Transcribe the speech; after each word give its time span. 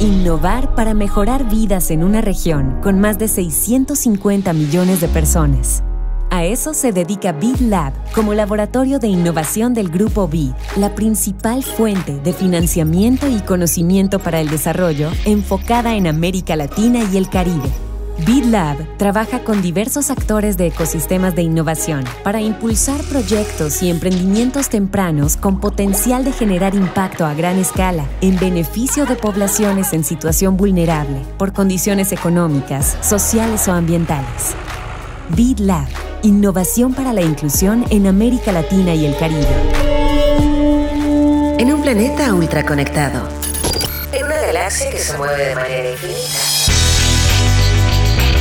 Innovar 0.00 0.76
para 0.76 0.94
mejorar 0.94 1.50
vidas 1.50 1.90
en 1.90 2.04
una 2.04 2.20
región 2.20 2.78
con 2.82 3.00
más 3.00 3.18
de 3.18 3.26
650 3.26 4.52
millones 4.52 5.00
de 5.00 5.08
personas. 5.08 5.82
A 6.30 6.44
eso 6.44 6.72
se 6.72 6.92
dedica 6.92 7.32
BitLab 7.32 7.92
como 8.14 8.32
laboratorio 8.32 9.00
de 9.00 9.08
innovación 9.08 9.74
del 9.74 9.88
grupo 9.88 10.28
BID, 10.28 10.52
la 10.76 10.94
principal 10.94 11.64
fuente 11.64 12.20
de 12.20 12.32
financiamiento 12.32 13.26
y 13.26 13.40
conocimiento 13.40 14.20
para 14.20 14.40
el 14.40 14.48
desarrollo 14.48 15.10
enfocada 15.24 15.96
en 15.96 16.06
América 16.06 16.54
Latina 16.54 17.00
y 17.12 17.16
el 17.16 17.28
Caribe. 17.28 17.87
BitLab 18.26 18.96
trabaja 18.96 19.44
con 19.44 19.62
diversos 19.62 20.10
actores 20.10 20.56
de 20.56 20.66
ecosistemas 20.66 21.36
de 21.36 21.42
innovación 21.42 22.04
para 22.24 22.40
impulsar 22.40 23.00
proyectos 23.04 23.80
y 23.82 23.90
emprendimientos 23.90 24.68
tempranos 24.68 25.36
con 25.36 25.60
potencial 25.60 26.24
de 26.24 26.32
generar 26.32 26.74
impacto 26.74 27.24
a 27.24 27.34
gran 27.34 27.58
escala 27.58 28.04
en 28.20 28.38
beneficio 28.38 29.06
de 29.06 29.14
poblaciones 29.14 29.92
en 29.92 30.02
situación 30.02 30.56
vulnerable 30.56 31.22
por 31.38 31.52
condiciones 31.52 32.10
económicas, 32.10 32.96
sociales 33.02 33.68
o 33.68 33.72
ambientales. 33.72 34.54
BitLab, 35.30 35.86
innovación 36.22 36.94
para 36.94 37.12
la 37.12 37.22
inclusión 37.22 37.84
en 37.90 38.08
América 38.08 38.50
Latina 38.50 38.94
y 38.94 39.06
el 39.06 39.16
Caribe. 39.16 39.46
En 41.58 41.72
un 41.72 41.82
planeta 41.82 42.34
ultraconectado, 42.34 43.28
en 44.12 44.26
una 44.26 44.40
galaxia 44.40 44.90
que 44.90 44.98
se 44.98 45.16
mueve 45.16 45.44
de 45.44 45.54
manera 45.54 45.90
infinita 45.90 46.57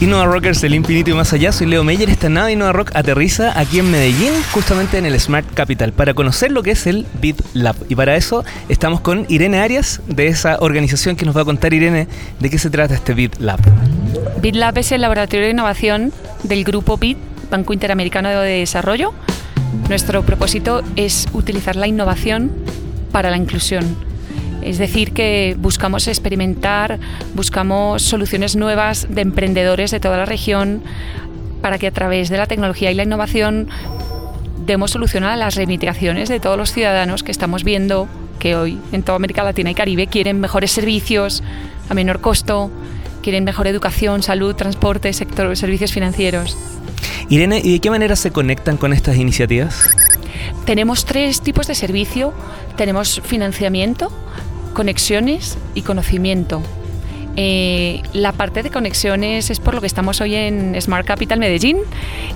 Innova 0.00 0.26
Rockers 0.26 0.60
del 0.60 0.76
infinito 0.76 1.10
y 1.10 1.14
más 1.14 1.32
allá, 1.32 1.50
soy 1.50 1.66
Leo 1.66 1.82
Meyer. 1.82 2.08
Esta 2.08 2.28
nave 2.28 2.52
Innova 2.52 2.72
Rock 2.72 2.92
aterriza 2.94 3.58
aquí 3.58 3.80
en 3.80 3.90
Medellín, 3.90 4.32
justamente 4.52 4.96
en 4.96 5.06
el 5.06 5.18
Smart 5.18 5.44
Capital, 5.54 5.92
para 5.92 6.14
conocer 6.14 6.52
lo 6.52 6.62
que 6.62 6.70
es 6.70 6.86
el 6.86 7.04
Bit 7.20 7.42
Lab. 7.52 7.74
Y 7.88 7.96
para 7.96 8.14
eso 8.14 8.44
estamos 8.68 9.00
con 9.00 9.26
Irene 9.28 9.58
Arias, 9.58 10.00
de 10.06 10.28
esa 10.28 10.58
organización 10.60 11.16
que 11.16 11.26
nos 11.26 11.36
va 11.36 11.40
a 11.40 11.44
contar, 11.44 11.74
Irene, 11.74 12.06
de 12.38 12.48
qué 12.48 12.58
se 12.58 12.70
trata 12.70 12.94
este 12.94 13.12
Bit 13.12 13.40
Lab. 13.40 13.58
Bit 14.40 14.54
Lab 14.54 14.78
es 14.78 14.92
el 14.92 15.00
laboratorio 15.00 15.46
de 15.46 15.50
innovación 15.50 16.12
del 16.44 16.62
grupo 16.62 16.96
BIT, 16.96 17.18
Banco 17.50 17.72
Interamericano 17.72 18.28
de 18.28 18.60
Desarrollo. 18.60 19.12
Nuestro 19.88 20.22
propósito 20.22 20.82
es 20.94 21.26
utilizar 21.32 21.74
la 21.74 21.88
innovación 21.88 22.52
para 23.10 23.30
la 23.30 23.36
inclusión 23.36 23.96
es 24.62 24.78
decir, 24.78 25.12
que 25.12 25.56
buscamos 25.58 26.08
experimentar, 26.08 26.98
buscamos 27.34 28.02
soluciones 28.02 28.56
nuevas 28.56 29.06
de 29.08 29.22
emprendedores 29.22 29.90
de 29.90 30.00
toda 30.00 30.16
la 30.16 30.24
región 30.24 30.82
para 31.62 31.78
que 31.78 31.86
a 31.86 31.90
través 31.90 32.28
de 32.28 32.36
la 32.36 32.46
tecnología 32.46 32.90
y 32.90 32.94
la 32.94 33.02
innovación 33.02 33.68
demos 34.66 34.90
solución 34.90 35.24
a 35.24 35.36
las 35.36 35.54
reivindicaciones 35.54 36.28
de 36.28 36.40
todos 36.40 36.56
los 36.56 36.72
ciudadanos 36.72 37.22
que 37.22 37.32
estamos 37.32 37.64
viendo 37.64 38.08
que 38.38 38.54
hoy 38.54 38.78
en 38.92 39.02
toda 39.02 39.16
América 39.16 39.42
Latina 39.42 39.70
y 39.70 39.74
Caribe 39.74 40.06
quieren 40.06 40.40
mejores 40.40 40.70
servicios 40.70 41.42
a 41.88 41.94
menor 41.94 42.20
costo, 42.20 42.70
quieren 43.22 43.44
mejor 43.44 43.66
educación, 43.66 44.22
salud, 44.22 44.54
transporte, 44.54 45.12
sector, 45.12 45.56
servicios 45.56 45.92
financieros. 45.92 46.56
Irene, 47.28 47.60
¿y 47.62 47.72
de 47.72 47.80
qué 47.80 47.90
manera 47.90 48.16
se 48.16 48.30
conectan 48.30 48.76
con 48.76 48.92
estas 48.92 49.16
iniciativas? 49.16 49.88
Tenemos 50.64 51.04
tres 51.04 51.40
tipos 51.40 51.66
de 51.66 51.74
servicio. 51.74 52.32
Tenemos 52.76 53.20
financiamiento, 53.24 54.12
conexiones 54.78 55.58
y 55.74 55.82
conocimiento. 55.82 56.62
Eh, 57.34 58.00
la 58.12 58.30
parte 58.30 58.62
de 58.62 58.70
conexiones 58.70 59.50
es 59.50 59.58
por 59.58 59.74
lo 59.74 59.80
que 59.80 59.88
estamos 59.88 60.20
hoy 60.20 60.36
en 60.36 60.80
Smart 60.80 61.04
Capital 61.04 61.40
Medellín. 61.40 61.78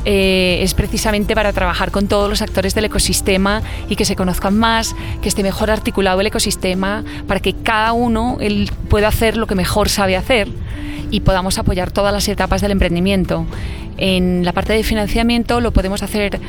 Eh, 0.05 0.59
es 0.61 0.75
precisamente 0.75 1.37
para 1.37 1.53
trabajar 1.53 1.93
con 1.93 2.09
todos 2.09 2.29
los 2.29 2.43
actores 2.43 2.75
del 2.75 2.87
ecosistema 2.87 3.63
y 3.89 3.95
que 3.95 4.05
se 4.05 4.17
conozcan 4.17 4.59
más, 4.59 4.97
que 5.23 5.29
esté 5.29 5.45
mejor 5.45 5.71
articulado 5.71 6.21
el 6.21 6.27
ecosistema, 6.27 7.05
para 7.29 7.39
que 7.39 7.53
cada 7.55 7.93
uno 7.93 8.39
él 8.41 8.73
pueda 8.89 9.07
hacer 9.07 9.37
lo 9.37 9.47
que 9.47 9.55
mejor 9.55 9.89
sabe 9.89 10.17
hacer 10.17 10.49
y 11.13 11.21
podamos 11.21 11.59
apoyar 11.59 11.93
todas 11.93 12.13
las 12.13 12.27
etapas 12.27 12.61
del 12.61 12.73
emprendimiento. 12.73 13.47
En 13.99 14.45
la 14.45 14.53
parte 14.53 14.73
de 14.73 14.83
financiamiento 14.83 15.61
lo 15.61 15.71
podemos 15.71 16.03
hacer 16.03 16.41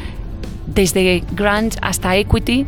desde 0.65 1.23
grant 1.35 1.75
hasta 1.83 2.15
equity 2.17 2.65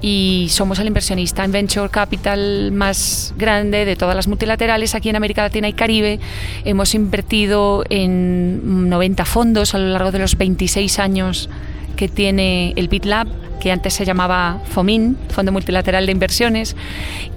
y 0.00 0.46
somos 0.50 0.78
el 0.78 0.86
inversionista 0.86 1.44
en 1.44 1.52
venture 1.52 1.88
capital 1.88 2.72
más 2.72 3.34
grande 3.36 3.84
de 3.84 3.96
todas 3.96 4.14
las 4.14 4.28
multilaterales 4.28 4.94
aquí 4.94 5.08
en 5.08 5.16
América 5.16 5.42
Latina 5.42 5.68
y 5.68 5.72
Caribe. 5.72 6.20
Hemos 6.64 6.94
invertido 6.94 7.84
en 7.88 8.88
90 8.88 9.24
fondos 9.24 9.74
a 9.74 9.78
lo 9.78 9.88
largo 9.88 10.12
de 10.12 10.20
los 10.20 10.36
26 10.36 10.98
años 10.98 11.50
que 11.96 12.08
tiene 12.08 12.74
el 12.76 12.88
BitLab, 12.88 13.26
que 13.58 13.72
antes 13.72 13.92
se 13.94 14.04
llamaba 14.04 14.62
FOMIN, 14.70 15.18
Fondo 15.30 15.50
Multilateral 15.50 16.06
de 16.06 16.12
Inversiones, 16.12 16.76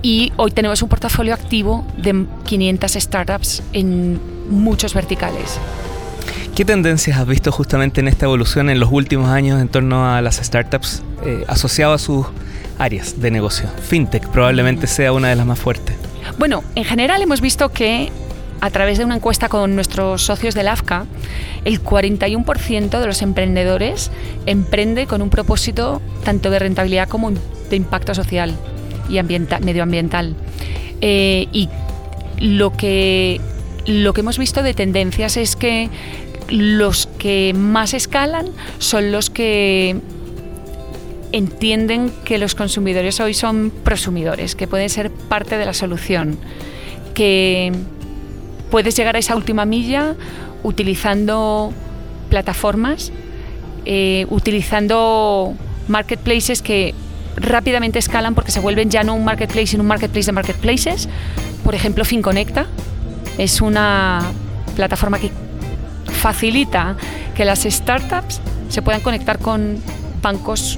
y 0.03 0.31
hoy 0.37 0.51
tenemos 0.51 0.83
un 0.83 0.89
portafolio 0.89 1.33
activo 1.33 1.85
de 1.97 2.25
500 2.45 2.91
startups 2.93 3.63
en 3.73 4.19
muchos 4.49 4.93
verticales. 4.93 5.59
¿Qué 6.61 6.65
tendencias 6.65 7.17
has 7.17 7.25
visto 7.25 7.51
justamente 7.51 8.01
en 8.01 8.07
esta 8.07 8.27
evolución 8.27 8.69
en 8.69 8.79
los 8.79 8.91
últimos 8.91 9.31
años 9.31 9.59
en 9.59 9.67
torno 9.67 10.13
a 10.13 10.21
las 10.21 10.35
startups 10.35 11.01
eh, 11.25 11.43
asociadas 11.47 12.03
a 12.03 12.05
sus 12.05 12.27
áreas 12.77 13.19
de 13.19 13.31
negocio. 13.31 13.67
FinTech 13.81 14.27
probablemente 14.27 14.85
sea 14.85 15.11
una 15.11 15.29
de 15.29 15.35
las 15.35 15.47
más 15.47 15.57
fuertes. 15.57 15.95
Bueno, 16.37 16.63
en 16.75 16.83
general 16.83 17.19
hemos 17.23 17.41
visto 17.41 17.69
que 17.69 18.11
a 18.59 18.69
través 18.69 18.99
de 18.99 19.05
una 19.05 19.15
encuesta 19.15 19.49
con 19.49 19.73
nuestros 19.73 20.21
socios 20.21 20.53
del 20.53 20.67
AFCA, 20.67 21.07
el 21.65 21.83
41% 21.83 22.99
de 22.99 23.07
los 23.07 23.23
emprendedores 23.23 24.11
emprende 24.45 25.07
con 25.07 25.23
un 25.23 25.31
propósito 25.31 25.99
tanto 26.23 26.51
de 26.51 26.59
rentabilidad 26.59 27.09
como 27.09 27.31
de 27.31 27.75
impacto 27.75 28.13
social 28.13 28.55
y 29.09 29.19
medioambiental. 29.23 30.35
Eh, 31.01 31.47
y 31.51 31.69
lo 32.39 32.71
que, 32.77 33.41
lo 33.87 34.13
que 34.13 34.21
hemos 34.21 34.37
visto 34.37 34.61
de 34.61 34.75
tendencias 34.75 35.37
es 35.37 35.55
que 35.55 35.89
los 36.51 37.07
que 37.17 37.53
más 37.55 37.93
escalan 37.93 38.47
son 38.77 39.11
los 39.11 39.29
que 39.29 39.95
entienden 41.31 42.11
que 42.25 42.37
los 42.37 42.55
consumidores 42.55 43.19
hoy 43.19 43.33
son 43.33 43.71
prosumidores, 43.83 44.55
que 44.55 44.67
pueden 44.67 44.89
ser 44.89 45.09
parte 45.11 45.57
de 45.57 45.65
la 45.65 45.73
solución, 45.73 46.37
que 47.13 47.71
puedes 48.69 48.95
llegar 48.95 49.15
a 49.15 49.19
esa 49.19 49.35
última 49.35 49.65
milla 49.65 50.15
utilizando 50.63 51.73
plataformas, 52.29 53.11
eh, 53.85 54.25
utilizando 54.29 55.53
marketplaces 55.87 56.61
que 56.61 56.93
rápidamente 57.37 57.99
escalan 57.99 58.35
porque 58.35 58.51
se 58.51 58.59
vuelven 58.59 58.89
ya 58.89 59.03
no 59.03 59.15
un 59.15 59.23
marketplace, 59.23 59.67
sino 59.67 59.83
un 59.83 59.87
marketplace 59.87 60.25
de 60.27 60.31
marketplaces. 60.33 61.09
Por 61.63 61.75
ejemplo, 61.75 62.03
FinConecta 62.03 62.67
es 63.37 63.61
una 63.61 64.21
plataforma 64.75 65.19
que 65.19 65.31
facilita 66.21 66.95
que 67.35 67.45
las 67.45 67.63
startups 67.63 68.39
se 68.69 68.81
puedan 68.81 69.01
conectar 69.01 69.39
con 69.39 69.77
bancos 70.21 70.77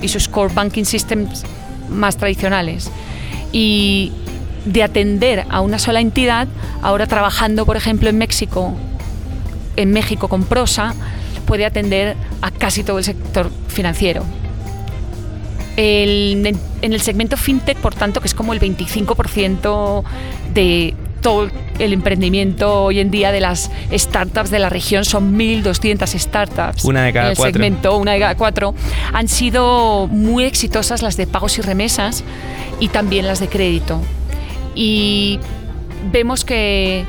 y 0.00 0.08
sus 0.08 0.28
core 0.28 0.54
banking 0.54 0.84
systems 0.84 1.42
más 1.90 2.16
tradicionales. 2.16 2.90
Y 3.52 4.12
de 4.64 4.82
atender 4.82 5.44
a 5.50 5.60
una 5.60 5.78
sola 5.78 6.00
entidad, 6.00 6.46
ahora 6.80 7.06
trabajando, 7.06 7.66
por 7.66 7.76
ejemplo, 7.76 8.08
en 8.08 8.18
México, 8.18 8.74
en 9.76 9.90
México 9.90 10.28
con 10.28 10.44
Prosa, 10.44 10.94
puede 11.44 11.66
atender 11.66 12.16
a 12.40 12.50
casi 12.50 12.84
todo 12.84 12.98
el 12.98 13.04
sector 13.04 13.50
financiero. 13.68 14.24
en 15.76 16.56
el 16.80 17.00
segmento 17.00 17.36
fintech, 17.36 17.78
por 17.78 17.96
tanto, 17.96 18.20
que 18.20 18.28
es 18.28 18.34
como 18.34 18.52
el 18.52 18.60
25% 18.60 20.04
de 20.54 20.94
todo 21.24 21.48
el 21.78 21.94
emprendimiento 21.94 22.84
hoy 22.84 23.00
en 23.00 23.10
día 23.10 23.32
de 23.32 23.40
las 23.40 23.70
startups 23.90 24.50
de 24.50 24.58
la 24.58 24.68
región, 24.68 25.06
son 25.06 25.36
1.200 25.36 26.06
startups. 26.18 26.84
Una 26.84 27.02
de 27.02 27.14
cada 27.14 27.26
en 27.26 27.30
el 27.30 27.36
cuatro. 27.38 27.52
segmento, 27.52 27.96
una 27.96 28.12
de 28.12 28.20
cada 28.20 28.36
cuatro. 28.36 28.74
Han 29.14 29.26
sido 29.26 30.06
muy 30.06 30.44
exitosas 30.44 31.00
las 31.00 31.16
de 31.16 31.26
pagos 31.26 31.56
y 31.58 31.62
remesas 31.62 32.24
y 32.78 32.88
también 32.88 33.26
las 33.26 33.40
de 33.40 33.48
crédito. 33.48 34.02
Y 34.74 35.40
vemos 36.12 36.44
que, 36.44 37.06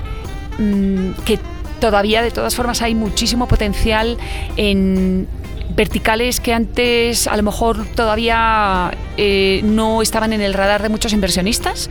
mm, 0.59 1.09
que 1.25 1.37
todavía 1.81 2.21
de 2.21 2.31
todas 2.31 2.55
formas 2.55 2.81
hay 2.81 2.95
muchísimo 2.95 3.49
potencial 3.49 4.17
en 4.55 5.27
verticales 5.75 6.39
que 6.39 6.53
antes 6.53 7.27
a 7.27 7.35
lo 7.35 7.43
mejor 7.43 7.85
todavía 7.85 8.93
eh, 9.17 9.59
no 9.65 10.01
estaban 10.01 10.31
en 10.31 10.39
el 10.39 10.53
radar 10.53 10.81
de 10.81 10.87
muchos 10.87 11.11
inversionistas. 11.11 11.89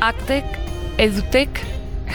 Actec, 0.00 0.44
EduTech, 0.98 1.48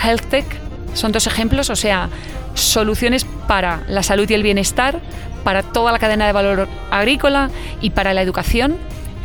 HealthTech 0.04 0.46
son 0.94 1.12
dos 1.12 1.28
ejemplos, 1.28 1.70
o 1.70 1.76
sea, 1.76 2.10
soluciones 2.54 3.26
para 3.48 3.84
la 3.88 4.04
salud 4.04 4.30
y 4.30 4.34
el 4.34 4.44
bienestar, 4.44 5.00
para 5.44 5.64
toda 5.64 5.92
la 5.92 6.00
cadena 6.00 6.26
de 6.26 6.34
valor 6.34 6.68
agrícola 6.92 7.50
y 7.82 7.92
para 7.92 8.14
la 8.14 8.22
educación, 8.22 8.78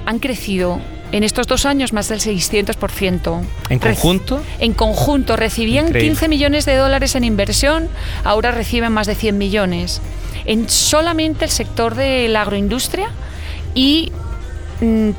han 0.06 0.18
crecido 0.18 0.80
en 1.12 1.22
estos 1.22 1.46
dos 1.46 1.64
años 1.64 1.92
más 1.92 2.08
del 2.08 2.20
600%. 2.20 3.42
¿En 3.68 3.78
conjunto? 3.78 4.42
en 4.58 4.72
conjunto. 4.72 5.36
Recibían 5.36 5.92
15 5.92 6.28
millones 6.28 6.64
de 6.64 6.76
dólares 6.76 7.14
en 7.14 7.24
inversión, 7.24 7.88
ahora 8.24 8.50
reciben 8.50 8.92
más 8.92 9.06
de 9.06 9.14
100 9.14 9.38
millones. 9.38 10.00
En 10.44 10.68
solamente 10.68 11.44
el 11.44 11.50
sector 11.50 11.94
de 11.94 12.28
la 12.28 12.42
agroindustria 12.42 13.10
y 13.74 14.12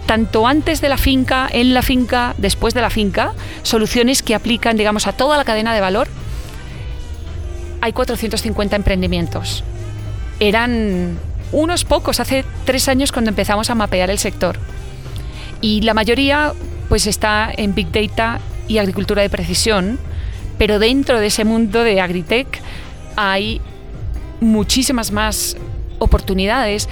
tanto 0.06 0.48
antes 0.48 0.82
de 0.82 0.90
la 0.90 0.98
finca, 0.98 1.48
en 1.52 1.74
la 1.74 1.82
finca, 1.82 2.36
después 2.38 2.74
de 2.74 2.82
la 2.82 2.90
finca, 2.90 3.34
soluciones 3.64 4.24
que 4.24 4.36
aplican, 4.36 4.78
digamos, 4.78 5.08
a 5.08 5.14
toda 5.14 5.38
la 5.38 5.46
cadena 5.46 5.74
de 5.74 5.82
valor. 5.82 6.08
Hay 7.82 7.94
450 7.94 8.76
emprendimientos. 8.76 9.64
Eran 10.40 11.18
unos 11.52 11.86
pocos 11.86 12.20
hace 12.20 12.44
tres 12.66 12.90
años 12.90 13.12
cuando 13.12 13.30
empezamos 13.30 13.70
a 13.70 13.76
mapear 13.76 14.10
el 14.10 14.18
sector 14.18 14.60
y 15.62 15.82
la 15.82 15.94
mayoría 15.94 16.54
pues 16.90 17.08
está 17.08 17.50
en 17.56 17.74
Big 17.74 17.92
Data 17.92 18.40
y 18.68 18.78
agricultura 18.78 19.22
de 19.22 19.30
precisión, 19.30 20.00
pero 20.58 20.80
dentro 20.80 21.20
de 21.20 21.28
ese 21.28 21.44
mundo 21.44 21.84
de 21.84 22.02
Agritech 22.02 22.62
hay 23.16 23.62
muchísimas 24.42 25.12
más 25.12 25.58
oportunidades 25.98 26.90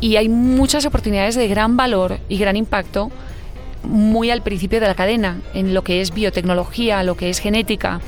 y 0.00 0.16
hay 0.16 0.28
muchas 0.28 0.84
oportunidades 0.86 1.34
de 1.34 1.48
gran 1.48 1.76
valor 1.76 2.18
y 2.28 2.38
gran 2.38 2.56
impacto 2.56 3.10
muy 3.82 4.30
al 4.30 4.42
principio 4.42 4.80
de 4.80 4.88
la 4.88 4.94
cadena, 4.94 5.40
en 5.54 5.72
lo 5.72 5.82
que 5.82 6.00
es 6.00 6.12
biotecnología, 6.12 7.02
lo 7.02 7.16
que 7.16 7.30
es 7.30 7.38
genética. 7.38 8.00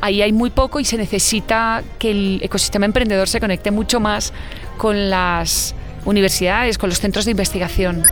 Ahí 0.00 0.22
hay 0.22 0.32
muy 0.32 0.50
poco 0.50 0.80
y 0.80 0.84
se 0.84 0.96
necesita 0.96 1.82
que 1.98 2.10
el 2.10 2.40
ecosistema 2.42 2.86
emprendedor 2.86 3.28
se 3.28 3.40
conecte 3.40 3.70
mucho 3.70 4.00
más 4.00 4.32
con 4.78 5.10
las 5.10 5.74
universidades, 6.04 6.78
con 6.78 6.88
los 6.88 7.00
centros 7.00 7.24
de 7.24 7.32
investigación. 7.32 8.04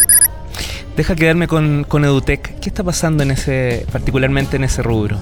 Deja 0.96 1.14
quedarme 1.14 1.46
con, 1.46 1.84
con, 1.86 2.04
Edutech. 2.04 2.58
¿Qué 2.58 2.70
está 2.70 2.82
pasando 2.82 3.22
en 3.22 3.30
ese, 3.30 3.86
particularmente 3.92 4.56
en 4.56 4.64
ese 4.64 4.82
rubro? 4.82 5.18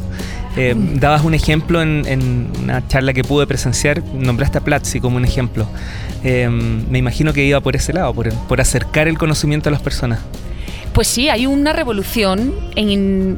Eh, 0.56 0.74
mm. 0.74 1.00
dabas 1.00 1.24
un 1.24 1.34
ejemplo 1.34 1.82
en, 1.82 2.52
una 2.62 2.86
charla 2.86 3.12
que 3.12 3.24
pude 3.24 3.46
presenciar, 3.48 4.02
nombraste 4.14 4.58
a 4.58 4.60
Platzi 4.60 5.00
como 5.00 5.16
un 5.16 5.24
ejemplo. 5.24 5.66
Eh, 6.22 6.48
me 6.48 6.98
imagino 6.98 7.32
que 7.32 7.44
iba 7.44 7.60
por 7.60 7.74
ese 7.74 7.92
lado, 7.92 8.14
por, 8.14 8.32
por 8.32 8.60
acercar 8.60 9.08
el 9.08 9.18
conocimiento 9.18 9.68
a 9.68 9.72
las 9.72 9.82
personas. 9.82 10.20
Pues 10.92 11.08
sí, 11.08 11.28
hay 11.28 11.46
una 11.46 11.72
revolución 11.72 12.54
en 12.76 13.36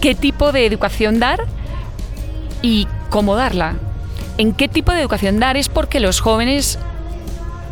qué 0.00 0.16
tipo 0.16 0.50
de 0.50 0.66
educación 0.66 1.20
dar 1.20 1.44
y 2.60 2.88
cómo 3.08 3.36
darla. 3.36 3.76
En 4.36 4.52
qué 4.52 4.66
tipo 4.66 4.90
de 4.90 5.00
educación 5.00 5.38
dar 5.38 5.56
es 5.56 5.68
porque 5.68 6.00
los 6.00 6.18
jóvenes, 6.18 6.80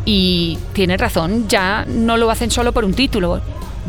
y 0.05 0.59
tiene 0.75 0.97
razón, 0.97 1.49
ya 1.49 1.85
no 1.89 2.17
lo 2.17 2.31
hacen 2.31 2.53
solo 2.53 2.73
por 2.73 2.85
un 2.85 2.95
título, 2.95 3.41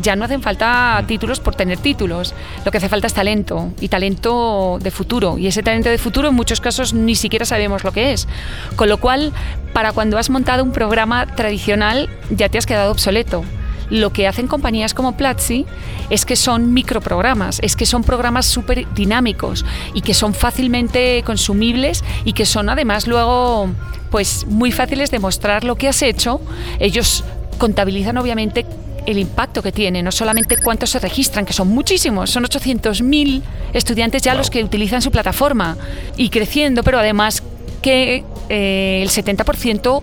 ya 0.02 0.16
no 0.16 0.24
hacen 0.24 0.42
falta 0.42 1.02
títulos 1.06 1.40
por 1.40 1.54
tener 1.54 1.78
títulos. 1.78 2.34
Lo 2.64 2.70
que 2.70 2.78
hace 2.78 2.88
falta 2.88 3.06
es 3.06 3.14
talento 3.14 3.72
y 3.80 3.88
talento 3.88 4.78
de 4.80 4.90
futuro. 4.90 5.38
Y 5.38 5.46
ese 5.46 5.62
talento 5.62 5.88
de 5.88 5.98
futuro 5.98 6.28
en 6.28 6.34
muchos 6.34 6.60
casos 6.60 6.92
ni 6.94 7.14
siquiera 7.14 7.44
sabemos 7.44 7.84
lo 7.84 7.92
que 7.92 8.12
es. 8.12 8.28
Con 8.76 8.88
lo 8.88 8.98
cual, 8.98 9.32
para 9.72 9.92
cuando 9.92 10.18
has 10.18 10.30
montado 10.30 10.64
un 10.64 10.72
programa 10.72 11.26
tradicional 11.26 12.08
ya 12.30 12.48
te 12.48 12.58
has 12.58 12.66
quedado 12.66 12.90
obsoleto. 12.90 13.44
Lo 13.88 14.12
que 14.12 14.26
hacen 14.26 14.48
compañías 14.48 14.94
como 14.94 15.16
Platzi 15.16 15.64
es 16.10 16.26
que 16.26 16.34
son 16.34 16.74
microprogramas, 16.74 17.60
es 17.62 17.76
que 17.76 17.86
son 17.86 18.02
programas 18.02 18.44
súper 18.44 18.92
dinámicos 18.94 19.64
y 19.94 20.00
que 20.00 20.12
son 20.12 20.34
fácilmente 20.34 21.22
consumibles 21.24 22.02
y 22.24 22.32
que 22.32 22.46
son 22.46 22.68
además 22.68 23.06
luego 23.06 23.68
pues 24.10 24.46
muy 24.46 24.72
fáciles 24.72 25.10
de 25.12 25.20
mostrar 25.20 25.62
lo 25.62 25.76
que 25.76 25.88
has 25.88 26.02
hecho. 26.02 26.40
Ellos 26.80 27.22
contabilizan 27.58 28.18
obviamente 28.18 28.66
el 29.06 29.18
impacto 29.18 29.62
que 29.62 29.72
tiene, 29.72 30.02
no 30.02 30.12
solamente 30.12 30.56
cuántos 30.58 30.90
se 30.90 30.98
registran, 30.98 31.46
que 31.46 31.52
son 31.52 31.68
muchísimos, 31.68 32.30
son 32.30 32.44
800.000 32.44 33.42
estudiantes 33.72 34.22
ya 34.22 34.34
los 34.34 34.50
que 34.50 34.62
utilizan 34.62 35.00
su 35.00 35.10
plataforma 35.10 35.76
y 36.16 36.28
creciendo, 36.28 36.82
pero 36.82 36.98
además 36.98 37.42
que 37.82 38.24
eh, 38.48 39.00
el 39.02 39.08
70% 39.08 40.02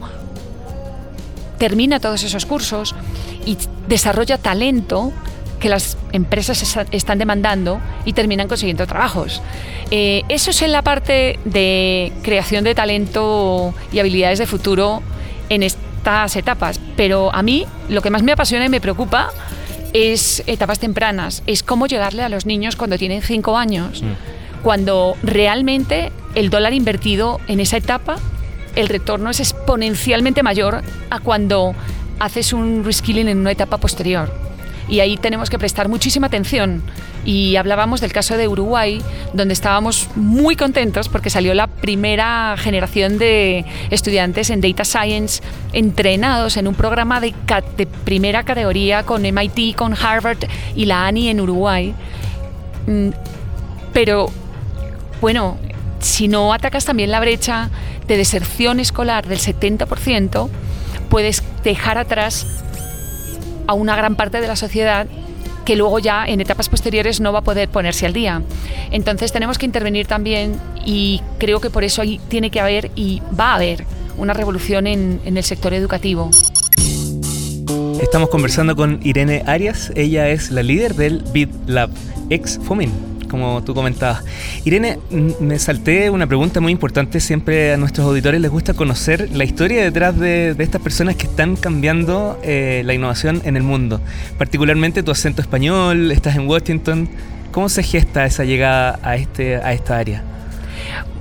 termina 1.57 1.99
todos 1.99 2.23
esos 2.23 2.45
cursos 2.45 2.95
y 3.45 3.57
desarrolla 3.87 4.37
talento 4.37 5.11
que 5.59 5.69
las 5.69 5.97
empresas 6.11 6.77
están 6.91 7.17
demandando 7.19 7.79
y 8.03 8.11
terminan 8.11 8.49
consiguiendo 8.49 8.85
trabajos. 8.85 9.41
Eh, 9.91 10.23
eso 10.27 10.51
es 10.51 10.61
en 10.61 10.73
la 10.73 10.81
parte 10.81 11.39
de 11.45 12.11
creación 12.21 12.65
de 12.65 12.75
talento 12.75 13.73
y 13.91 13.99
habilidades 13.99 14.39
de 14.39 14.47
futuro 14.47 15.01
en 15.47 15.63
estas 15.63 16.35
etapas. 16.35 16.79
Pero 16.95 17.33
a 17.33 17.41
mí 17.41 17.65
lo 17.89 18.01
que 18.01 18.09
más 18.09 18.23
me 18.23 18.31
apasiona 18.31 18.65
y 18.65 18.69
me 18.69 18.81
preocupa 18.81 19.31
es 19.93 20.43
etapas 20.47 20.79
tempranas, 20.79 21.43
es 21.45 21.63
cómo 21.63 21.87
llegarle 21.87 22.23
a 22.23 22.29
los 22.29 22.45
niños 22.45 22.75
cuando 22.75 22.97
tienen 22.97 23.21
cinco 23.21 23.57
años, 23.57 24.01
mm. 24.01 24.63
cuando 24.63 25.15
realmente 25.21 26.11
el 26.35 26.49
dólar 26.49 26.73
invertido 26.73 27.39
en 27.47 27.59
esa 27.59 27.77
etapa, 27.77 28.17
el 28.75 28.89
retorno 28.89 29.29
es 29.29 29.39
exponencialmente 29.39 30.41
mayor 30.41 30.81
a 31.11 31.19
cuando 31.19 31.75
haces 32.19 32.53
un 32.53 32.83
reskilling 32.83 33.27
en 33.27 33.37
una 33.39 33.51
etapa 33.51 33.77
posterior 33.77 34.42
y 34.87 34.99
ahí 34.99 35.17
tenemos 35.17 35.49
que 35.49 35.57
prestar 35.57 35.89
muchísima 35.89 36.27
atención. 36.27 36.83
Y 37.25 37.55
hablábamos 37.55 38.01
del 38.01 38.11
caso 38.11 38.35
de 38.35 38.47
Uruguay, 38.47 39.01
donde 39.33 39.53
estábamos 39.53 40.09
muy 40.15 40.55
contentos 40.55 41.07
porque 41.07 41.29
salió 41.29 41.53
la 41.53 41.67
primera 41.67 42.55
generación 42.57 43.17
de 43.17 43.65
estudiantes 43.91 44.49
en 44.49 44.59
Data 44.59 44.83
Science 44.83 45.41
entrenados 45.71 46.57
en 46.57 46.67
un 46.67 46.75
programa 46.75 47.21
de, 47.21 47.33
primera 48.03 48.43
categoría 48.43 49.03
con 49.03 49.21
MIT, 49.21 49.75
con 49.75 49.93
Harvard 49.93 50.39
y 50.75 50.85
la 50.85 51.07
ANI 51.07 51.29
en 51.29 51.39
Uruguay. 51.39 51.93
Mm, 52.87 53.09
pero, 53.93 54.29
bueno, 55.21 55.57
si 55.99 56.27
no 56.27 56.53
atacas 56.53 56.83
también 56.83 57.09
la 57.11 57.21
brecha 57.21 57.69
de 58.07 58.17
deserción 58.17 58.81
escolar 58.81 59.25
del 59.27 59.39
70%, 59.39 60.49
puedes 61.09 61.41
dejar 61.63 61.97
atrás 61.97 62.45
a 63.67 63.73
una 63.73 63.95
gran 63.95 64.15
parte 64.15 64.41
de 64.41 64.47
la 64.47 64.55
sociedad 64.55 65.07
que 65.65 65.75
luego 65.75 65.99
ya 65.99 66.25
en 66.25 66.41
etapas 66.41 66.69
posteriores 66.69 67.21
no 67.21 67.31
va 67.31 67.39
a 67.39 67.43
poder 67.43 67.69
ponerse 67.69 68.05
al 68.05 68.13
día. 68.13 68.41
Entonces 68.91 69.31
tenemos 69.31 69.57
que 69.57 69.65
intervenir 69.65 70.07
también 70.07 70.59
y 70.85 71.21
creo 71.39 71.61
que 71.61 71.69
por 71.69 71.83
eso 71.83 72.01
ahí 72.01 72.19
tiene 72.27 72.49
que 72.49 72.59
haber 72.59 72.91
y 72.95 73.21
va 73.39 73.51
a 73.51 73.55
haber 73.55 73.85
una 74.17 74.33
revolución 74.33 74.87
en, 74.87 75.21
en 75.25 75.37
el 75.37 75.43
sector 75.43 75.73
educativo. 75.73 76.31
Estamos 78.01 78.29
conversando 78.29 78.75
con 78.75 78.99
Irene 79.03 79.43
Arias, 79.45 79.91
ella 79.95 80.29
es 80.29 80.51
la 80.51 80.61
líder 80.61 80.95
del 80.95 81.23
BitLab, 81.31 81.89
ex 82.29 82.59
FOMIN 82.59 83.12
como 83.33 83.63
tú 83.63 83.73
comentabas. 83.73 84.23
Irene, 84.63 84.99
me 85.39 85.57
salté 85.57 86.11
una 86.11 86.27
pregunta 86.27 86.61
muy 86.61 86.71
importante. 86.71 87.19
Siempre 87.19 87.73
a 87.73 87.77
nuestros 87.77 88.05
auditores 88.05 88.39
les 88.39 88.51
gusta 88.51 88.75
conocer 88.75 89.27
la 89.33 89.43
historia 89.43 89.83
detrás 89.83 90.19
de, 90.19 90.55
estas 90.59 90.79
personas 90.83 91.15
que 91.15 91.25
están 91.25 91.55
cambiando 91.55 92.39
eh, 92.43 92.83
la 92.85 92.93
innovación 92.93 93.41
en 93.43 93.57
el 93.57 93.63
mundo. 93.63 94.01
Particularmente 94.37 95.01
tu 95.01 95.09
acento 95.09 95.41
español, 95.41 96.11
estás 96.11 96.35
en 96.35 96.47
Washington. 96.47 97.09
¿Cómo 97.51 97.69
se 97.69 97.81
gesta 97.81 98.23
esa 98.23 98.43
llegada 98.43 98.99
a, 99.01 99.15
este, 99.15 99.55
a 99.55 99.73
esta 99.73 99.97
área? 99.97 100.32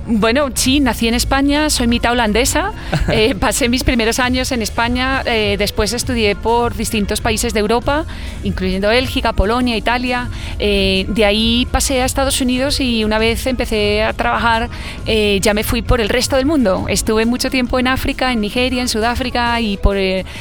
Bueno, 0.05 0.49
sí, 0.53 0.81
nací 0.81 1.07
en 1.07 1.13
España, 1.13 1.69
soy 1.69 1.87
mitad 1.87 2.11
holandesa, 2.11 2.73
eh, 3.09 3.35
pasé 3.35 3.69
mis 3.69 3.85
primeros 3.85 4.19
años 4.19 4.51
en 4.51 4.61
España, 4.61 5.23
eh, 5.25 5.55
después 5.57 5.93
estudié 5.93 6.35
por 6.35 6.75
distintos 6.75 7.21
países 7.21 7.53
de 7.53 7.61
Europa, 7.61 8.05
incluyendo 8.43 8.89
Bélgica, 8.89 9.31
Polonia, 9.31 9.77
Italia, 9.77 10.27
eh, 10.59 11.05
de 11.07 11.23
ahí 11.23 11.67
pasé 11.71 12.01
a 12.01 12.05
Estados 12.05 12.41
Unidos 12.41 12.81
y 12.81 13.05
una 13.05 13.17
vez 13.17 13.47
empecé 13.47 14.03
a 14.03 14.11
trabajar 14.13 14.69
ya 15.05 15.53
me 15.53 15.63
fui 15.63 15.81
por 15.81 16.01
el 16.01 16.09
resto 16.09 16.35
del 16.35 16.45
mundo. 16.45 16.85
Estuve 16.87 17.25
mucho 17.25 17.49
tiempo 17.49 17.79
en 17.79 17.87
África, 17.87 18.31
en 18.31 18.41
Nigeria, 18.41 18.81
en 18.81 18.87
Sudáfrica 18.87 19.59
y 19.61 19.77
por 19.77 19.97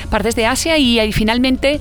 partes 0.08 0.34
de 0.36 0.46
Asia 0.46 0.78
y 0.78 0.98
ahí 0.98 1.12
finalmente 1.12 1.80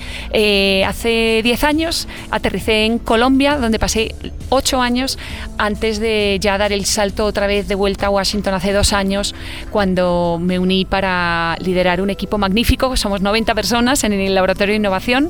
hace 0.85 1.41
10 1.43 1.63
años 1.63 2.07
aterricé 2.31 2.85
en 2.85 2.99
Colombia, 2.99 3.57
donde 3.57 3.79
pasé 3.79 4.13
8 4.49 4.81
años 4.81 5.17
antes 5.57 5.99
de 5.99 6.37
ya 6.41 6.57
dar 6.57 6.73
el 6.73 6.85
salto 6.85 7.25
otra 7.25 7.47
vez 7.47 7.67
de 7.71 7.75
vuelta 7.75 8.07
a 8.07 8.09
Washington 8.09 8.53
hace 8.53 8.73
dos 8.73 8.91
años 8.91 9.33
cuando 9.69 10.37
me 10.41 10.59
uní 10.59 10.83
para 10.83 11.55
liderar 11.61 12.01
un 12.01 12.09
equipo 12.09 12.37
magnífico, 12.37 12.97
somos 12.97 13.21
90 13.21 13.55
personas 13.55 14.03
en 14.03 14.11
el 14.11 14.35
Laboratorio 14.35 14.73
de 14.73 14.77
Innovación 14.77 15.29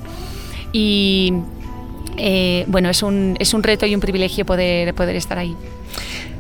y 0.74 1.34
eh, 2.18 2.66
bueno, 2.68 2.90
es 2.90 3.04
un, 3.04 3.38
es 3.40 3.54
un 3.54 3.62
reto 3.62 3.86
y 3.86 3.94
un 3.94 4.02
privilegio 4.02 4.44
poder, 4.44 4.96
poder 4.96 5.16
estar 5.16 5.38
ahí. 5.38 5.56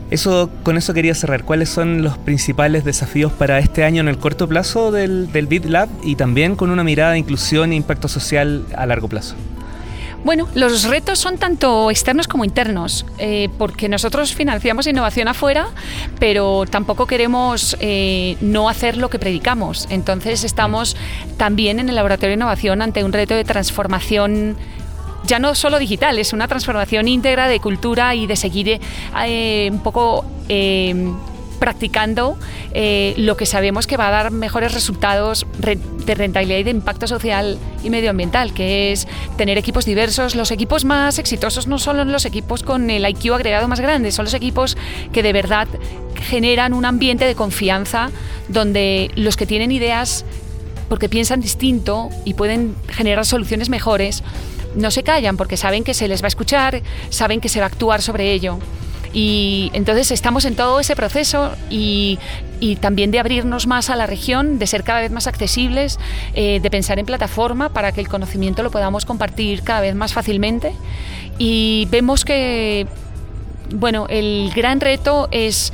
Eso, 0.09 0.49
con 0.63 0.75
eso 0.75 0.93
quería 0.95 1.13
cerrar. 1.13 1.43
¿Cuáles 1.43 1.69
son 1.69 2.01
los 2.01 2.17
principales 2.17 2.83
desafíos 2.83 3.31
para 3.31 3.59
este 3.59 3.83
año 3.83 4.01
en 4.01 4.07
el 4.07 4.17
corto 4.17 4.47
plazo 4.47 4.91
del, 4.91 5.31
del 5.31 5.45
BitLab 5.45 5.87
y 6.03 6.15
también 6.15 6.55
con 6.55 6.71
una 6.71 6.83
mirada 6.83 7.11
de 7.11 7.19
inclusión 7.19 7.73
e 7.73 7.75
impacto 7.75 8.07
social 8.07 8.65
a 8.75 8.87
largo 8.87 9.07
plazo? 9.07 9.35
Bueno, 10.23 10.47
los 10.53 10.83
retos 10.83 11.17
son 11.17 11.37
tanto 11.39 11.89
externos 11.89 12.27
como 12.27 12.45
internos, 12.45 13.05
eh, 13.17 13.49
porque 13.57 13.89
nosotros 13.89 14.35
financiamos 14.35 14.85
innovación 14.85 15.27
afuera, 15.27 15.67
pero 16.19 16.65
tampoco 16.69 17.07
queremos 17.07 17.75
eh, 17.79 18.37
no 18.39 18.69
hacer 18.69 18.97
lo 18.97 19.09
que 19.09 19.17
predicamos. 19.17 19.87
Entonces 19.89 20.43
estamos 20.43 20.95
también 21.37 21.79
en 21.79 21.89
el 21.89 21.95
laboratorio 21.95 22.29
de 22.29 22.35
innovación 22.35 22.83
ante 22.83 23.03
un 23.03 23.13
reto 23.13 23.33
de 23.33 23.43
transformación 23.43 24.57
ya 25.23 25.37
no 25.39 25.53
solo 25.53 25.77
digital, 25.77 26.17
es 26.17 26.33
una 26.33 26.47
transformación 26.47 27.07
íntegra 27.07 27.47
de 27.47 27.59
cultura 27.59 28.15
y 28.15 28.25
de 28.25 28.35
seguir 28.35 28.81
eh, 29.23 29.69
un 29.71 29.79
poco 29.79 30.25
practicando 31.61 32.39
eh, 32.73 33.13
lo 33.17 33.37
que 33.37 33.45
sabemos 33.45 33.85
que 33.85 33.95
va 33.95 34.07
a 34.07 34.11
dar 34.11 34.31
mejores 34.31 34.73
resultados 34.73 35.45
de 35.59 36.15
rentabilidad 36.15 36.57
y 36.57 36.63
de 36.63 36.71
impacto 36.71 37.05
social 37.05 37.59
y 37.83 37.91
medioambiental, 37.91 38.51
que 38.51 38.91
es 38.91 39.07
tener 39.37 39.59
equipos 39.59 39.85
diversos. 39.85 40.35
Los 40.35 40.49
equipos 40.49 40.85
más 40.85 41.19
exitosos 41.19 41.67
no 41.67 41.77
son 41.77 42.11
los 42.11 42.25
equipos 42.25 42.63
con 42.63 42.89
el 42.89 43.07
IQ 43.07 43.35
agregado 43.35 43.67
más 43.67 43.79
grande, 43.79 44.11
son 44.11 44.25
los 44.25 44.33
equipos 44.33 44.75
que 45.13 45.21
de 45.21 45.33
verdad 45.33 45.67
generan 46.15 46.73
un 46.73 46.83
ambiente 46.83 47.25
de 47.25 47.35
confianza 47.35 48.09
donde 48.47 49.11
los 49.15 49.37
que 49.37 49.45
tienen 49.45 49.71
ideas 49.71 50.25
porque 50.89 51.09
piensan 51.09 51.41
distinto 51.41 52.09
y 52.25 52.33
pueden 52.33 52.75
generar 52.89 53.23
soluciones 53.23 53.69
mejores, 53.69 54.23
no 54.73 54.89
se 54.89 55.03
callan 55.03 55.37
porque 55.37 55.57
saben 55.57 55.83
que 55.83 55.93
se 55.93 56.07
les 56.07 56.23
va 56.23 56.25
a 56.25 56.29
escuchar, 56.29 56.81
saben 57.11 57.39
que 57.39 57.49
se 57.49 57.59
va 57.59 57.67
a 57.67 57.69
actuar 57.69 58.01
sobre 58.01 58.33
ello. 58.33 58.57
Y 59.13 59.71
entonces 59.73 60.11
estamos 60.11 60.45
en 60.45 60.55
todo 60.55 60.79
ese 60.79 60.95
proceso 60.95 61.51
y, 61.69 62.19
también 62.79 63.09
de 63.11 63.19
abrirnos 63.19 63.65
más 63.65 63.89
a 63.89 63.95
la 63.95 64.05
región, 64.05 64.59
de 64.59 64.67
ser 64.67 64.83
cada 64.83 65.01
vez 65.01 65.11
más 65.11 65.25
accesibles, 65.25 65.99
eh, 66.35 66.59
de 66.61 66.69
pensar 66.69 66.99
en 66.99 67.05
plataforma 67.07 67.69
para 67.69 67.91
que 67.91 68.01
el 68.01 68.07
conocimiento 68.07 68.61
lo 68.61 68.69
podamos 68.69 69.03
compartir 69.03 69.63
cada 69.63 69.81
vez 69.81 69.95
más 69.95 70.13
fácilmente. 70.13 70.73
Y 71.39 71.87
vemos 71.89 72.23
que, 72.23 72.85
bueno, 73.73 74.05
el 74.09 74.51
gran 74.55 74.79
reto 74.79 75.27
es 75.31 75.73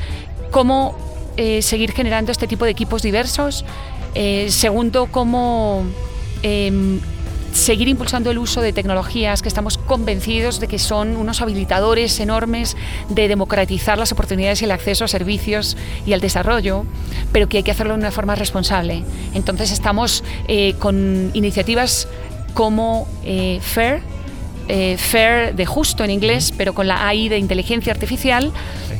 cómo 0.49 0.97
eh, 1.35 1.61
seguir 1.61 1.91
generando 1.91 2.31
este 2.31 2.47
tipo 2.47 2.65
de 2.65 2.71
equipos 2.71 3.01
diversos. 3.01 3.65
Eh, 4.15 4.47
segundo, 4.49 5.07
cómo 5.11 5.83
em, 6.41 6.99
seguir 7.51 7.87
impulsando 7.87 8.31
el 8.31 8.37
uso 8.37 8.61
de 8.61 8.73
tecnologías 8.73 9.41
que 9.41 9.47
estamos 9.47 9.77
convencidos 9.77 10.59
de 10.59 10.67
que 10.67 10.79
son 10.79 11.15
unos 11.17 11.41
habilitadores 11.41 12.19
enormes 12.19 12.77
de 13.09 13.27
democratizar 13.27 13.97
las 13.97 14.11
oportunidades 14.11 14.61
y 14.61 14.65
el 14.65 14.71
acceso 14.71 15.05
a 15.05 15.07
servicios 15.07 15.77
y 16.05 16.13
al 16.13 16.21
desarrollo, 16.21 16.85
pero 17.31 17.47
que 17.49 17.57
hay 17.57 17.63
que 17.63 17.71
hacerlo 17.71 17.93
de 17.93 17.99
una 17.99 18.11
forma 18.11 18.35
responsable. 18.35 19.03
Entonces 19.33 19.71
estamos 19.71 20.23
eh, 20.47 20.75
con 20.79 21.31
iniciativas 21.33 22.07
como 22.53 23.07
eh, 23.23 23.59
FAIR, 23.61 24.01
eh, 24.67 24.97
FAIR 24.97 25.55
de 25.55 25.65
justo 25.65 26.03
en 26.03 26.11
inglés, 26.11 26.53
pero 26.55 26.73
con 26.73 26.87
la 26.87 27.07
AI 27.07 27.29
de 27.29 27.37
inteligencia 27.37 27.93
artificial, 27.93 28.51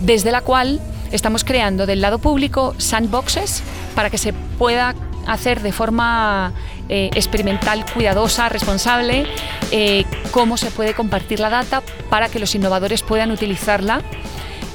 desde 0.01 0.31
la 0.31 0.41
cual 0.41 0.79
estamos 1.11 1.43
creando 1.43 1.85
del 1.85 2.01
lado 2.01 2.19
público 2.19 2.75
sandboxes 2.77 3.63
para 3.95 4.09
que 4.09 4.17
se 4.17 4.33
pueda 4.33 4.93
hacer 5.27 5.61
de 5.61 5.71
forma 5.71 6.53
eh, 6.89 7.09
experimental, 7.13 7.85
cuidadosa, 7.93 8.49
responsable, 8.49 9.25
eh, 9.71 10.05
cómo 10.31 10.57
se 10.57 10.71
puede 10.71 10.93
compartir 10.93 11.39
la 11.39 11.49
data 11.49 11.83
para 12.09 12.29
que 12.29 12.39
los 12.39 12.55
innovadores 12.55 13.03
puedan 13.03 13.31
utilizarla. 13.31 14.01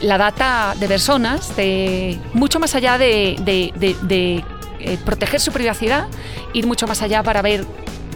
La 0.00 0.18
data 0.18 0.74
de 0.78 0.88
personas, 0.88 1.56
de, 1.56 2.18
mucho 2.34 2.60
más 2.60 2.74
allá 2.74 2.98
de, 2.98 3.36
eh, 3.48 4.98
proteger 5.04 5.40
su 5.40 5.52
privacidad, 5.52 6.06
ir 6.52 6.66
mucho 6.66 6.86
más 6.86 7.02
allá 7.02 7.22
para 7.22 7.40
ver 7.40 7.64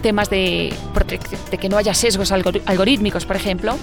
temas 0.07 0.31
de, 0.31 0.73
de 1.51 1.59
que 1.59 1.69
no 1.69 1.79
haya 1.79 1.93
sesgos 1.93 2.31
algorítmicos, 2.31 3.25
por 3.25 3.35
ejemplo, 3.35 3.77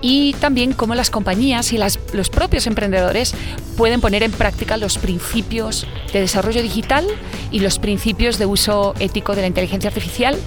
y 0.00 0.32
también 0.40 0.72
cómo 0.72 0.94
las 0.94 1.10
compañías 1.10 1.74
y 1.74 1.76
las, 1.76 1.98
los 2.14 2.30
propios 2.30 2.66
emprendedores 2.66 3.34
pueden 3.76 4.00
poner 4.00 4.22
en 4.22 4.32
práctica 4.32 4.78
los 4.78 4.96
principios 4.96 5.86
de 6.10 6.20
desarrollo 6.20 6.62
digital 6.62 7.06
y 7.50 7.60
los 7.60 7.78
principios 7.78 8.38
de 8.38 8.46
uso 8.46 8.94
ético 8.98 9.34
de 9.34 9.42
la 9.42 9.48
inteligencia 9.48 9.88
artificial. 9.88 10.38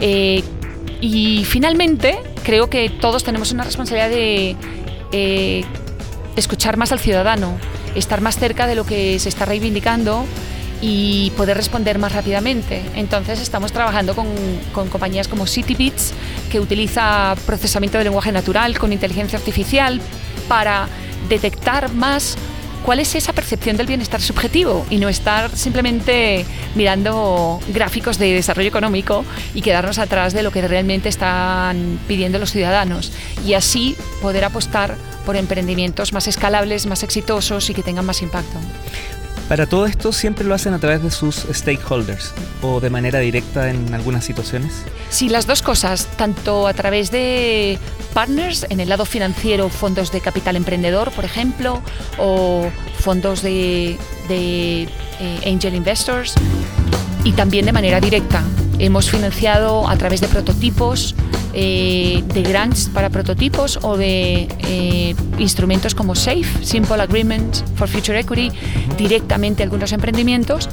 Eh, 0.00 0.42
y 1.02 1.44
finalmente, 1.44 2.18
creo 2.42 2.70
que 2.70 2.88
todos 2.88 3.24
tenemos 3.24 3.52
una 3.52 3.64
responsabilidad 3.64 4.08
de 4.08 4.56
eh, 5.12 5.64
escuchar 6.34 6.78
más 6.78 6.92
al 6.92 6.98
ciudadano, 6.98 7.58
estar 7.94 8.22
más 8.22 8.38
cerca 8.38 8.66
de 8.66 8.74
lo 8.74 8.86
que 8.86 9.18
se 9.18 9.28
está 9.28 9.44
reivindicando 9.44 10.24
y 10.82 11.30
poder 11.36 11.56
responder 11.56 11.98
más 11.98 12.12
rápidamente. 12.12 12.82
Entonces 12.96 13.40
estamos 13.40 13.72
trabajando 13.72 14.14
con, 14.14 14.26
compañías 14.90 15.28
como 15.28 15.46
CityBits, 15.46 16.12
que 16.50 16.60
utiliza 16.60 17.36
procesamiento 17.46 17.96
de 17.96 18.04
lenguaje 18.04 18.32
natural 18.32 18.78
con 18.78 18.92
inteligencia 18.92 19.38
artificial 19.38 20.00
para 20.48 20.88
detectar 21.28 21.94
más 21.94 22.36
cuál 22.84 22.98
es 22.98 23.14
esa 23.14 23.32
percepción 23.32 23.76
del 23.76 23.86
bienestar 23.86 24.20
subjetivo 24.20 24.84
y 24.90 24.96
no 24.96 25.08
estar 25.08 25.56
simplemente 25.56 26.44
mirando 26.74 27.60
gráficos 27.68 28.18
de 28.18 28.32
desarrollo 28.32 28.68
económico 28.68 29.24
y 29.54 29.62
quedarnos 29.62 29.98
atrás 29.98 30.32
de 30.32 30.42
lo 30.42 30.50
que 30.50 30.66
realmente 30.66 31.08
están 31.08 32.00
pidiendo 32.08 32.40
los 32.40 32.50
ciudadanos 32.50 33.12
y 33.46 33.54
así 33.54 33.96
poder 34.20 34.44
apostar 34.44 34.96
por 35.24 35.36
emprendimientos 35.36 36.12
más 36.12 36.26
escalables, 36.26 36.86
más 36.86 37.04
exitosos 37.04 37.70
y 37.70 37.74
que 37.74 37.84
tengan 37.84 38.04
más 38.04 38.20
impacto. 38.20 38.58
Para 39.52 39.66
todo 39.66 39.84
esto 39.84 40.12
siempre 40.12 40.46
lo 40.46 40.54
hacen 40.54 40.72
a 40.72 40.78
través 40.78 41.02
de 41.02 41.10
sus 41.10 41.44
stakeholders 41.52 42.32
o 42.62 42.80
de 42.80 42.88
manera 42.88 43.18
directa 43.18 43.68
en 43.68 43.92
algunas 43.92 44.24
situaciones. 44.24 44.82
Sí, 45.10 45.28
las 45.28 45.46
dos 45.46 45.60
cosas, 45.60 46.06
tanto 46.16 46.66
a 46.66 46.72
través 46.72 47.10
de 47.10 47.78
partners 48.14 48.64
en 48.70 48.80
el 48.80 48.88
lado 48.88 49.04
financiero, 49.04 49.68
fondos 49.68 50.10
de 50.10 50.22
capital 50.22 50.56
emprendedor, 50.56 51.10
por 51.10 51.26
ejemplo, 51.26 51.82
o 52.16 52.70
fondos 52.98 53.42
de, 53.42 53.98
eh, 54.30 54.88
angel 55.44 55.74
investors, 55.74 56.32
y 57.22 57.32
también 57.32 57.66
de 57.66 57.72
manera 57.72 58.00
directa. 58.00 58.42
Hemos 58.78 59.10
financiado 59.10 59.88
a 59.88 59.96
través 59.96 60.20
de 60.20 60.28
prototipos 60.28 61.14
eh, 61.54 62.24
de 62.32 62.42
grants 62.42 62.88
para 62.88 63.10
prototipos 63.10 63.78
o 63.82 63.98
de 63.98 64.48
eh, 64.60 65.14
instrumentos 65.38 65.94
como 65.94 66.14
SAFE, 66.14 66.64
Simple 66.64 67.02
Agreement 67.02 67.56
for 67.76 67.88
Future 67.88 68.18
Equity, 68.18 68.50
directamente 68.96 69.62
a 69.62 69.64
algunos 69.64 69.92
emprendimientos 69.92 70.70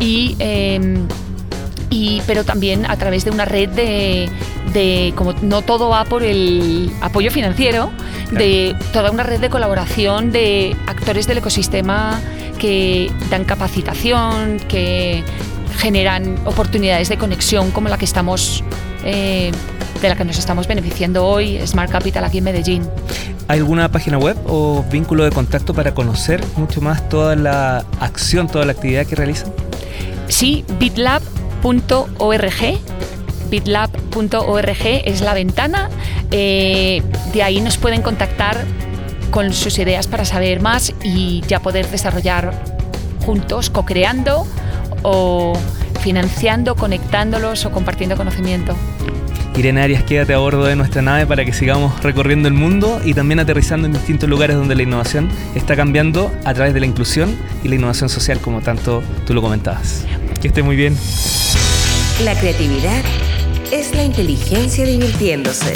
y, 0.00 0.36
em, 0.38 1.06
y, 1.88 2.20
pero 2.26 2.44
también 2.44 2.84
a 2.84 2.96
través 2.96 3.24
de 3.24 3.30
una 3.30 3.46
red 3.46 3.70
de, 3.70 4.28
de, 4.74 5.14
como 5.16 5.32
no 5.32 5.62
todo 5.62 5.88
va 5.88 6.04
por 6.04 6.22
el 6.22 6.92
apoyo 7.00 7.30
financiero, 7.30 7.90
de 8.30 8.76
toda 8.92 9.10
una 9.10 9.22
red 9.22 9.40
de 9.40 9.48
colaboración 9.48 10.30
de 10.30 10.76
actores 10.86 11.26
del 11.26 11.38
ecosistema 11.38 12.20
que 12.58 13.10
dan 13.30 13.44
capacitación, 13.44 14.58
que 14.68 15.24
generan 15.78 16.36
oportunidades 16.44 17.08
de 17.08 17.16
conexión 17.16 17.70
como 17.70 17.88
la 17.88 17.96
que 17.96 18.04
estamos 18.04 18.62
eh, 19.04 19.52
de 20.02 20.08
la 20.08 20.16
que 20.16 20.24
nos 20.24 20.38
estamos 20.38 20.66
beneficiando 20.68 21.26
hoy, 21.26 21.58
Smart 21.66 21.90
Capital 21.90 22.24
aquí 22.24 22.38
en 22.38 22.44
Medellín. 22.44 22.88
¿Hay 23.48 23.58
alguna 23.58 23.90
página 23.90 24.18
web 24.18 24.36
o 24.46 24.84
vínculo 24.90 25.24
de 25.24 25.30
contacto 25.30 25.72
para 25.74 25.94
conocer 25.94 26.44
mucho 26.56 26.80
más 26.80 27.08
toda 27.08 27.34
la 27.34 27.84
acción, 28.00 28.46
toda 28.48 28.64
la 28.64 28.72
actividad 28.72 29.06
que 29.06 29.16
realizan? 29.16 29.52
Sí, 30.28 30.64
bitlab.org. 30.78 32.52
Bitlab.org 33.50 34.86
es 35.04 35.20
la 35.22 35.34
ventana. 35.34 35.88
Eh, 36.30 37.02
de 37.32 37.42
ahí 37.42 37.60
nos 37.60 37.78
pueden 37.78 38.02
contactar 38.02 38.64
con 39.30 39.52
sus 39.52 39.78
ideas 39.78 40.06
para 40.06 40.24
saber 40.24 40.60
más 40.60 40.92
y 41.02 41.42
ya 41.48 41.60
poder 41.60 41.88
desarrollar 41.88 42.52
juntos, 43.24 43.70
co-creando 43.70 44.46
o 45.02 45.58
financiando, 46.00 46.74
conectándolos 46.74 47.64
o 47.66 47.70
compartiendo 47.70 48.16
conocimiento. 48.16 48.74
Irene 49.58 49.82
Arias, 49.82 50.04
quédate 50.04 50.34
a 50.34 50.38
bordo 50.38 50.64
de 50.64 50.76
nuestra 50.76 51.02
nave 51.02 51.26
para 51.26 51.44
que 51.44 51.52
sigamos 51.52 52.00
recorriendo 52.02 52.46
el 52.46 52.54
mundo 52.54 53.00
y 53.04 53.12
también 53.12 53.40
aterrizando 53.40 53.88
en 53.88 53.92
distintos 53.92 54.28
lugares 54.28 54.56
donde 54.56 54.76
la 54.76 54.84
innovación 54.84 55.28
está 55.56 55.74
cambiando 55.74 56.30
a 56.44 56.54
través 56.54 56.74
de 56.74 56.80
la 56.80 56.86
inclusión 56.86 57.36
y 57.64 57.68
la 57.68 57.74
innovación 57.74 58.08
social, 58.08 58.38
como 58.38 58.60
tanto 58.60 59.02
tú 59.26 59.34
lo 59.34 59.42
comentabas. 59.42 60.04
Que 60.40 60.48
esté 60.48 60.62
muy 60.62 60.76
bien. 60.76 60.96
La 62.22 62.38
creatividad 62.38 63.02
es 63.72 63.94
la 63.96 64.04
inteligencia 64.04 64.84
divirtiéndose. 64.84 65.72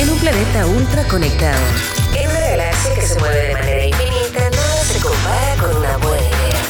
En 0.00 0.08
un 0.08 0.18
planeta 0.18 0.66
ultra 0.66 1.04
conectado. 1.04 1.60
En 2.18 2.30
una 2.30 2.40
galaxia 2.40 2.94
que 2.94 3.02
se 3.02 3.18
mueve 3.18 3.48
de 3.48 3.52
manera 3.52 3.86
infinita, 3.86 4.50
nada 4.50 4.84
se 4.84 5.00
compara 5.00 5.54
con 5.60 5.76
una 5.76 5.96
buena. 5.98 6.25